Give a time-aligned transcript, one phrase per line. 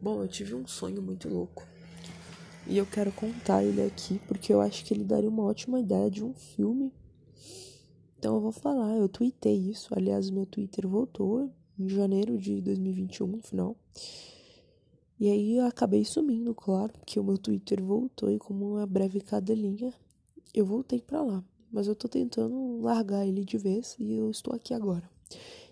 [0.00, 1.66] Bom, eu tive um sonho muito louco.
[2.66, 6.10] E eu quero contar ele aqui porque eu acho que ele daria uma ótima ideia
[6.10, 6.92] de um filme.
[8.18, 9.94] Então eu vou falar, eu tuitei isso.
[9.96, 13.76] Aliás, meu Twitter voltou em janeiro de 2021, no final.
[15.18, 19.20] E aí eu acabei sumindo, claro, porque o meu Twitter voltou e como uma breve
[19.20, 19.94] cadelinha,
[20.52, 21.44] eu voltei para lá.
[21.72, 25.08] Mas eu tô tentando largar ele de vez e eu estou aqui agora.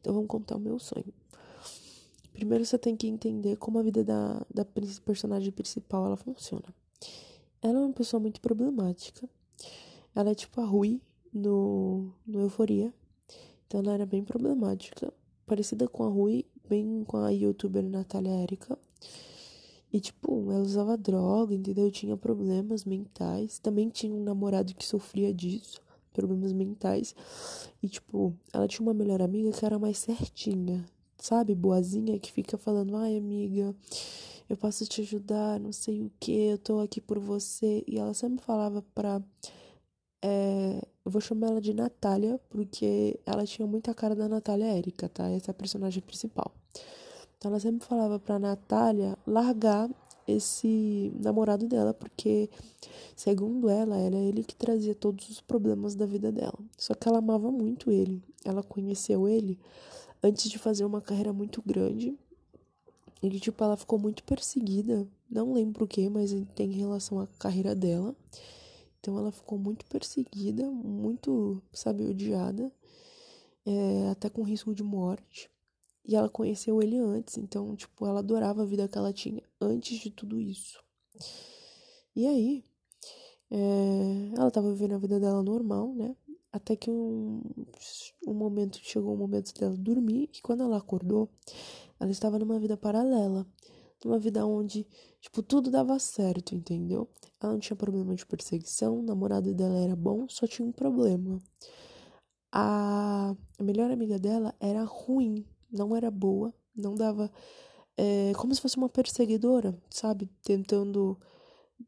[0.00, 1.19] Então vamos contar o meu sonho.
[2.40, 4.64] Primeiro você tem que entender como a vida da, da
[5.04, 6.64] personagem principal ela funciona.
[7.60, 9.28] Ela é uma pessoa muito problemática.
[10.14, 12.94] Ela é tipo a Rui no, no Euforia.
[13.66, 15.12] Então ela era bem problemática.
[15.46, 18.78] Parecida com a Rui, bem com a youtuber Natália Erika.
[19.92, 21.90] E, tipo, ela usava droga, entendeu?
[21.90, 23.58] Tinha problemas mentais.
[23.58, 27.14] Também tinha um namorado que sofria disso, problemas mentais.
[27.82, 30.86] E, tipo, ela tinha uma melhor amiga que era mais certinha
[31.20, 33.74] sabe, boazinha que fica falando, ai amiga,
[34.48, 37.84] eu posso te ajudar, não sei o que, eu tô aqui por você.
[37.86, 39.22] E ela sempre falava pra.
[40.22, 45.08] É, eu vou chamar ela de Natália, porque ela tinha muita cara da Natália Érica,
[45.08, 45.28] tá?
[45.30, 46.52] Essa é a personagem principal.
[47.38, 49.88] Então ela sempre falava pra Natália largar
[50.26, 52.50] esse namorado dela, porque,
[53.16, 56.58] segundo ela, era ele que trazia todos os problemas da vida dela.
[56.76, 58.22] Só que ela amava muito ele.
[58.44, 59.58] Ela conheceu ele
[60.22, 62.18] antes de fazer uma carreira muito grande.
[63.22, 65.06] E que, tipo, ela ficou muito perseguida.
[65.30, 68.16] Não lembro o que, mas tem relação à carreira dela.
[68.98, 72.72] Então ela ficou muito perseguida, muito, sabe, odiada.
[73.64, 75.50] É, até com risco de morte.
[76.06, 79.98] E ela conheceu ele antes, então, tipo, ela adorava a vida que ela tinha antes
[79.98, 80.82] de tudo isso.
[82.16, 82.64] E aí,
[83.50, 86.16] é, ela tava vivendo a vida dela normal, né?
[86.52, 87.42] Até que um,
[88.26, 91.28] um momento, chegou o momento dela dormir, e quando ela acordou,
[91.98, 93.46] ela estava numa vida paralela.
[94.04, 94.86] Numa vida onde,
[95.20, 97.08] tipo, tudo dava certo, entendeu?
[97.40, 101.40] Ela não tinha problema de perseguição, o namorado dela era bom, só tinha um problema.
[102.50, 107.30] A, a melhor amiga dela era ruim, não era boa, não dava.
[107.96, 110.30] É, como se fosse uma perseguidora, sabe?
[110.42, 111.18] Tentando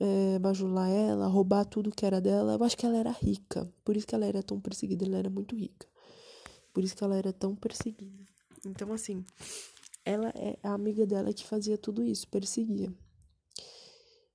[0.00, 2.54] é, bajular ela, roubar tudo que era dela.
[2.54, 3.70] Eu acho que ela era rica.
[3.84, 5.04] Por isso que ela era tão perseguida.
[5.04, 5.86] Ela era muito rica.
[6.72, 8.24] Por isso que ela era tão perseguida.
[8.66, 9.24] Então, assim,
[10.04, 12.92] ela é a amiga dela que fazia tudo isso, perseguia.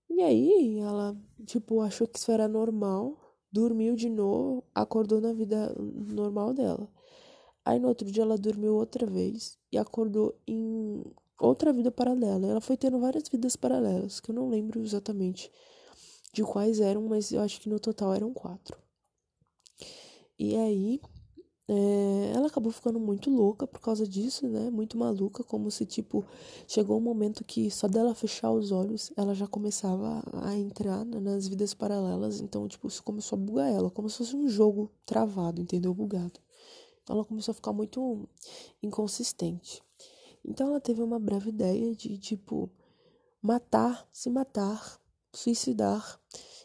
[0.09, 1.15] E aí, ela,
[1.45, 3.17] tipo, achou que isso era normal,
[3.51, 6.89] dormiu de novo, acordou na vida normal dela.
[7.63, 11.03] Aí, no outro dia, ela dormiu outra vez e acordou em
[11.39, 12.47] outra vida paralela.
[12.47, 15.51] Ela foi tendo várias vidas paralelas, que eu não lembro exatamente
[16.33, 18.77] de quais eram, mas eu acho que no total eram quatro.
[20.37, 21.01] E aí,
[21.67, 24.69] é, ela acabou ficando muito louca por causa disso, né?
[24.69, 26.25] Muito maluca, como se, tipo,
[26.67, 31.47] chegou um momento que só dela fechar os olhos, ela já começava a entrar nas
[31.47, 32.41] vidas paralelas.
[32.41, 35.93] Então, tipo, isso começou a bugar ela, como se fosse um jogo travado, entendeu?
[35.93, 36.39] Bugado.
[37.03, 38.27] Então, ela começou a ficar muito
[38.81, 39.83] inconsistente.
[40.49, 42.69] Então ela teve uma breve ideia de, tipo,
[43.39, 44.99] matar, se matar,
[45.31, 46.19] suicidar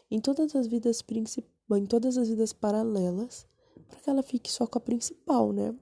[0.09, 3.47] em todas as vidas principais, em todas as vidas paralelas,
[3.87, 5.75] para que ela fique só com a principal, né?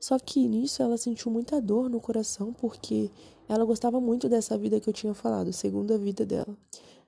[0.00, 3.10] Só que nisso ela sentiu muita dor no coração porque
[3.48, 6.56] ela gostava muito dessa vida que eu tinha falado, segunda vida dela,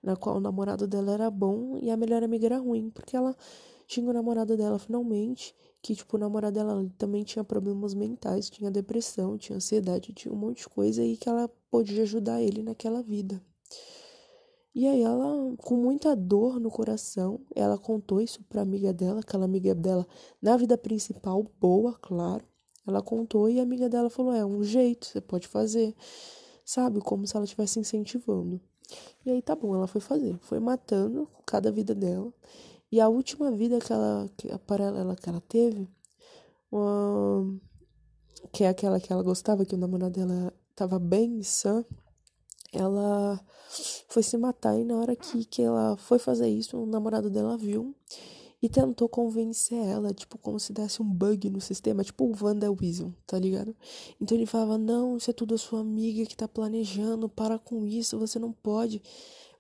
[0.03, 3.34] na qual o namorado dela era bom e a melhor amiga era ruim, porque ela
[3.86, 5.54] tinha o namorado dela finalmente
[5.86, 10.36] que, tipo, o namorado dela também tinha problemas mentais, tinha depressão, tinha ansiedade, tinha um
[10.36, 13.41] monte de coisa e que ela podia ajudar ele naquela vida.
[14.74, 19.44] E aí ela, com muita dor no coração, ela contou isso pra amiga dela, aquela
[19.44, 20.04] amiga dela,
[20.42, 22.44] na vida principal, boa, claro.
[22.84, 25.94] Ela contou e a amiga dela falou: é um jeito, você pode fazer.
[26.64, 26.98] Sabe?
[26.98, 28.60] Como se ela estivesse incentivando.
[29.24, 30.36] E aí tá bom, ela foi fazer.
[30.41, 32.32] Foi matando cada vida dela.
[32.91, 35.88] E a última vida que ela, que, a paralela que ela teve,
[36.70, 37.58] uma,
[38.52, 41.84] que é aquela que ela gostava, que o namorado dela tava bem sã,
[42.72, 43.41] ela
[44.09, 47.56] foi se matar e na hora que, que ela foi fazer isso, o namorado dela
[47.56, 47.94] viu
[48.62, 53.10] e tentou convencer ela, tipo, como se desse um bug no sistema, tipo o WandaVision,
[53.27, 53.77] tá ligado?
[54.21, 57.84] Então ele falava, não, isso é tudo a sua amiga que tá planejando, para com
[57.84, 59.03] isso, você não pode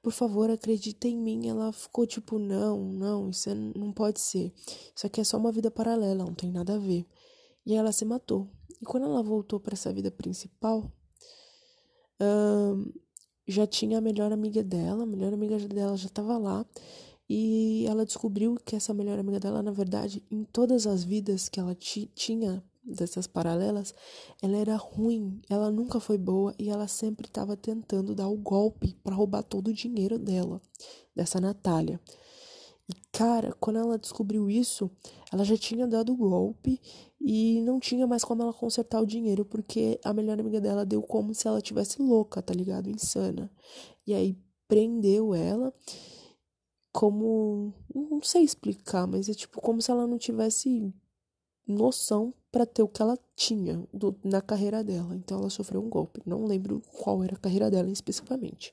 [0.02, 1.48] por favor, acredita em mim.
[1.48, 4.52] Ela ficou tipo, não, não, isso é, não pode ser.
[4.94, 7.06] Isso aqui é só uma vida paralela, não tem nada a ver.
[7.64, 8.48] E ela se matou.
[8.80, 10.90] E quando ela voltou para essa vida principal,
[13.46, 16.64] já tinha a melhor amiga dela, a melhor amiga dela já estava lá.
[17.28, 21.58] E ela descobriu que essa melhor amiga dela, na verdade, em todas as vidas que
[21.58, 23.94] ela tinha dessas paralelas,
[24.40, 28.94] ela era ruim, ela nunca foi boa e ela sempre estava tentando dar o golpe
[29.02, 30.60] para roubar todo o dinheiro dela,
[31.14, 32.00] dessa Natália.
[32.88, 34.88] E cara, quando ela descobriu isso,
[35.32, 36.80] ela já tinha dado o golpe
[37.20, 41.02] e não tinha mais como ela consertar o dinheiro, porque a melhor amiga dela deu
[41.02, 42.88] como se ela tivesse louca, tá ligado?
[42.88, 43.50] Insana.
[44.06, 44.38] E aí
[44.68, 45.74] prendeu ela
[46.92, 50.94] como não sei explicar, mas é tipo como se ela não tivesse
[51.66, 55.14] noção para ter o que ela tinha do, na carreira dela.
[55.14, 56.22] Então ela sofreu um golpe.
[56.24, 58.72] Não lembro qual era a carreira dela especificamente.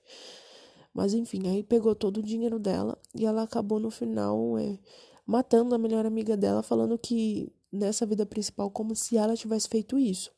[0.93, 4.79] Mas enfim, aí pegou todo o dinheiro dela e ela acabou no final é,
[5.25, 9.99] matando a melhor amiga dela, falando que nessa vida principal, como se ela tivesse feito
[9.99, 10.31] isso.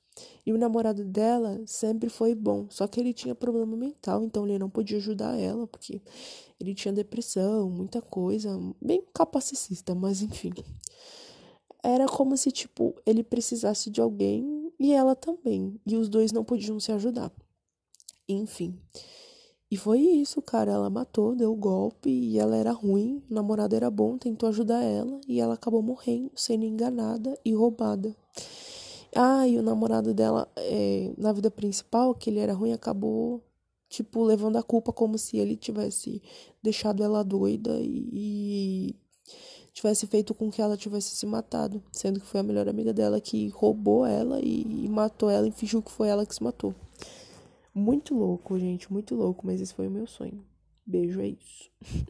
[0.43, 4.57] E o namorado dela sempre foi bom, só que ele tinha problema mental, então ele
[4.57, 6.01] não podia ajudar ela, porque
[6.59, 10.51] ele tinha depressão, muita coisa, bem capacitista, mas enfim.
[11.85, 16.43] Era como se, tipo, ele precisasse de alguém e ela também, e os dois não
[16.43, 17.31] podiam se ajudar.
[18.27, 18.75] Enfim.
[19.69, 20.71] E foi isso, cara.
[20.71, 24.81] Ela matou, deu o golpe e ela era ruim, o namorado era bom, tentou ajudar
[24.81, 28.15] ela e ela acabou morrendo, sendo enganada e roubada.
[29.15, 33.43] Ah, e o namorado dela, é, na vida principal, que ele era ruim, acabou,
[33.87, 36.19] tipo, levando a culpa como se ele tivesse
[36.63, 38.95] deixado ela doida e, e
[39.75, 43.19] tivesse feito com que ela tivesse se matado, sendo que foi a melhor amiga dela
[43.19, 46.73] que roubou ela e, e matou ela e fingiu que foi ela que se matou.
[47.73, 50.41] Muito louco, gente, muito louco, mas esse foi o meu sonho.
[50.87, 51.69] Beijo, é isso.